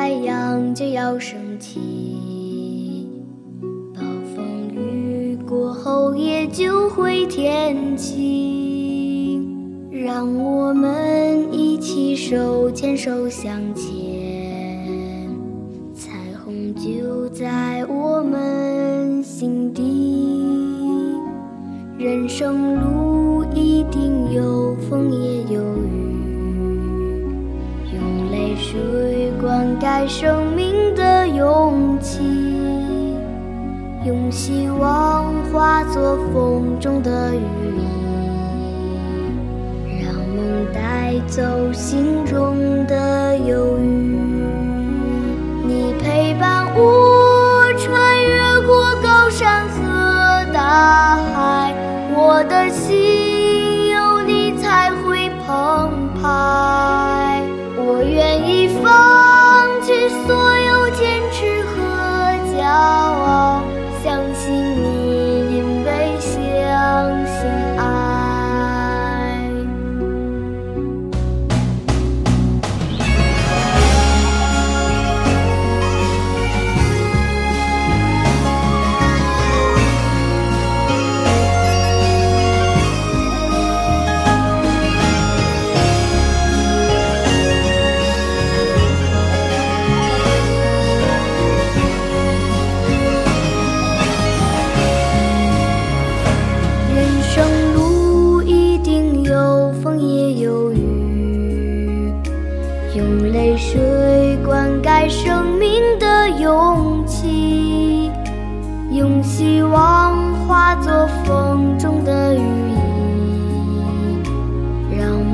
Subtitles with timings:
[0.00, 1.78] 太阳就要升起。
[3.94, 4.00] 暴
[4.34, 9.46] 风雨过后也就会天晴，
[9.90, 15.28] 让我们一起手牵手向前，
[15.92, 16.08] 彩
[16.42, 21.12] 虹就在我们心底。
[21.98, 25.92] 人生路一定有风也有雨，
[27.92, 28.80] 用泪水
[29.60, 32.22] 灌溉生命的勇气，
[34.06, 37.42] 用希望化作风中的羽
[37.76, 37.84] 翼，
[40.02, 41.42] 让梦带走
[41.74, 44.16] 心中的忧郁。
[45.66, 51.74] 你陪伴我穿越过高山和大海，
[52.14, 56.99] 我的心有你才会澎湃。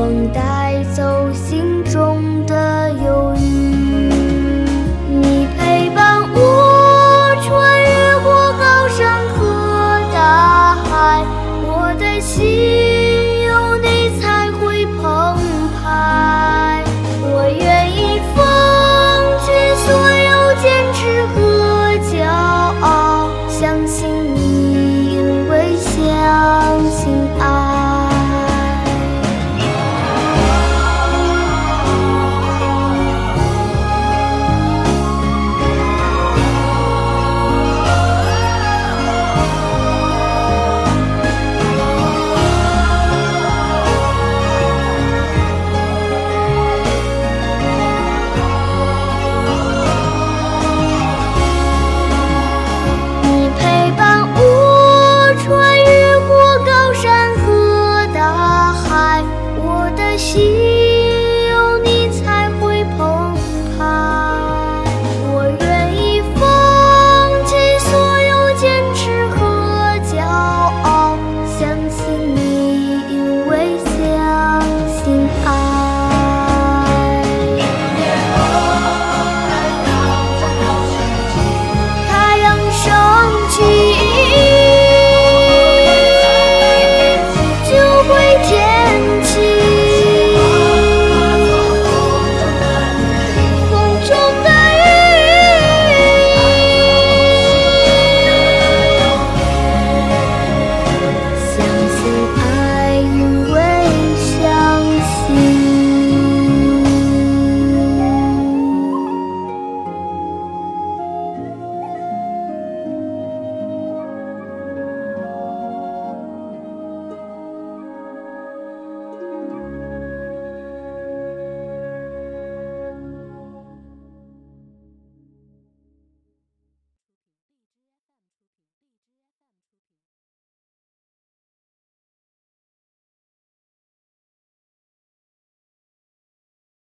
[0.00, 1.79] 风带走心